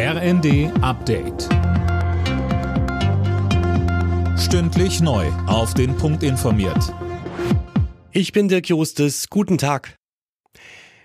[0.00, 1.48] RND Update.
[4.38, 5.26] Stündlich neu.
[5.48, 6.94] Auf den Punkt informiert.
[8.12, 9.28] Ich bin Dirk Jostes.
[9.28, 9.96] Guten Tag.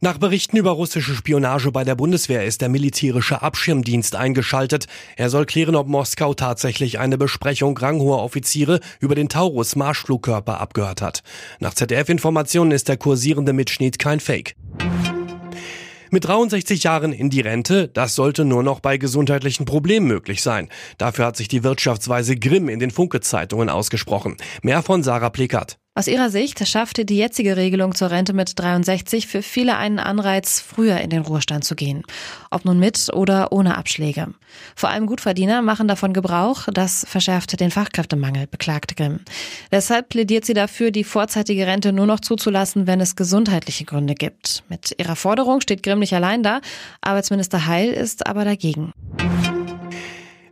[0.00, 4.86] Nach Berichten über russische Spionage bei der Bundeswehr ist der militärische Abschirmdienst eingeschaltet.
[5.16, 11.02] Er soll klären, ob Moskau tatsächlich eine Besprechung ranghoher Offiziere über den Taurus Marschflugkörper abgehört
[11.02, 11.22] hat.
[11.60, 14.54] Nach ZDF-Informationen ist der kursierende Mitschnitt kein Fake.
[16.10, 20.68] Mit 63 Jahren in die Rente, das sollte nur noch bei gesundheitlichen Problemen möglich sein.
[20.96, 24.36] Dafür hat sich die Wirtschaftsweise Grimm in den Funke-Zeitungen ausgesprochen.
[24.62, 25.78] Mehr von Sarah Plickert.
[25.98, 30.60] Aus ihrer Sicht schaffte die jetzige Regelung zur Rente mit 63 für viele einen Anreiz,
[30.60, 32.04] früher in den Ruhestand zu gehen.
[32.52, 34.28] Ob nun mit oder ohne Abschläge.
[34.76, 39.18] Vor allem Gutverdiener machen davon Gebrauch, das verschärfte den Fachkräftemangel, beklagt Grimm.
[39.72, 44.62] Deshalb plädiert sie dafür, die vorzeitige Rente nur noch zuzulassen, wenn es gesundheitliche Gründe gibt.
[44.68, 46.60] Mit ihrer Forderung steht Grimm nicht allein da.
[47.00, 48.92] Arbeitsminister Heil ist aber dagegen.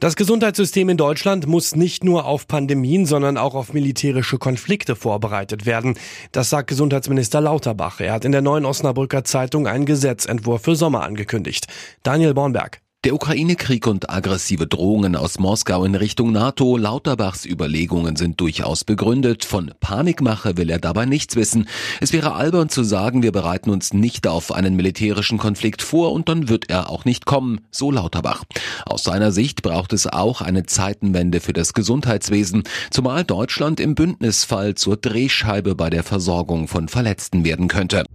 [0.00, 5.66] Das Gesundheitssystem in Deutschland muss nicht nur auf Pandemien, sondern auch auf militärische Konflikte vorbereitet
[5.66, 5.94] werden.
[6.32, 8.00] Das sagt Gesundheitsminister Lauterbach.
[8.00, 11.66] Er hat in der neuen Osnabrücker Zeitung einen Gesetzentwurf für Sommer angekündigt.
[12.02, 12.83] Daniel Bornberg.
[13.04, 19.44] Der Ukraine-Krieg und aggressive Drohungen aus Moskau in Richtung NATO, Lauterbachs Überlegungen sind durchaus begründet.
[19.44, 21.68] Von Panikmache will er dabei nichts wissen.
[22.00, 26.30] Es wäre albern zu sagen, wir bereiten uns nicht auf einen militärischen Konflikt vor und
[26.30, 28.44] dann wird er auch nicht kommen, so Lauterbach.
[28.86, 34.76] Aus seiner Sicht braucht es auch eine Zeitenwende für das Gesundheitswesen, zumal Deutschland im Bündnisfall
[34.76, 38.06] zur Drehscheibe bei der Versorgung von Verletzten werden könnte.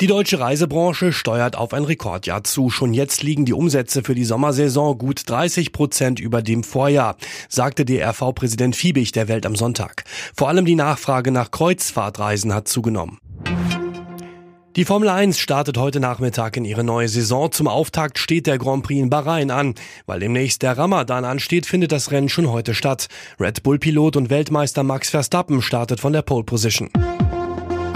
[0.00, 2.70] Die deutsche Reisebranche steuert auf ein Rekordjahr zu.
[2.70, 7.16] Schon jetzt liegen die Umsätze für die Sommersaison gut 30 Prozent über dem Vorjahr,
[7.50, 10.04] sagte DRV-Präsident Fiebig der Welt am Sonntag.
[10.34, 13.18] Vor allem die Nachfrage nach Kreuzfahrtreisen hat zugenommen.
[14.74, 17.52] Die Formel 1 startet heute Nachmittag in ihre neue Saison.
[17.52, 19.74] Zum Auftakt steht der Grand Prix in Bahrain an.
[20.06, 23.08] Weil demnächst der Ramadan ansteht, findet das Rennen schon heute statt.
[23.38, 26.88] Red Bull-Pilot und Weltmeister Max Verstappen startet von der Pole Position.